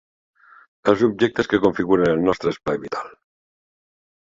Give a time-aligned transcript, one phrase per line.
[0.93, 3.15] Els objectes que configuren el nostre espai vital.